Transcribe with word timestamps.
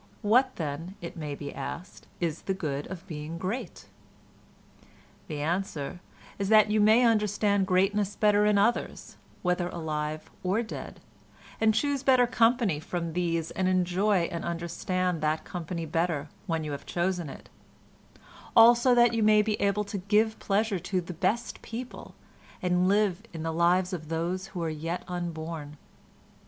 What, 0.23 0.55
then, 0.55 0.95
it 0.99 1.15
may 1.15 1.35
be 1.35 1.53
asked, 1.53 2.07
is 2.19 2.41
the 2.41 2.55
good 2.55 2.87
of 2.87 3.05
being 3.05 3.37
great? 3.37 3.85
The 5.27 5.41
answer 5.43 5.99
is 6.39 6.49
that 6.49 6.71
you 6.71 6.81
may 6.81 7.05
understand 7.05 7.67
greatness 7.67 8.15
better 8.15 8.43
in 8.47 8.57
others, 8.57 9.17
whether 9.43 9.69
alive 9.69 10.31
or 10.41 10.63
dead, 10.63 11.01
and 11.59 11.75
choose 11.75 12.01
better 12.01 12.25
company 12.25 12.79
from 12.79 13.13
these 13.13 13.51
and 13.51 13.67
enjoy 13.67 14.21
and 14.31 14.43
understand 14.43 15.21
that 15.21 15.43
company 15.45 15.85
better 15.85 16.29
when 16.47 16.63
you 16.63 16.71
have 16.71 16.87
chosen 16.87 17.29
it—also 17.29 18.95
that 18.95 19.13
you 19.13 19.21
may 19.21 19.43
be 19.43 19.53
able 19.61 19.83
to 19.83 19.99
give 19.99 20.39
pleasure 20.39 20.79
to 20.79 20.99
the 21.01 21.13
best 21.13 21.61
people 21.61 22.15
and 22.59 22.87
live 22.87 23.21
in 23.33 23.43
the 23.43 23.53
lives 23.53 23.93
of 23.93 24.09
those 24.09 24.47
who 24.47 24.63
are 24.63 24.67
yet 24.67 25.03
unborn. 25.07 25.77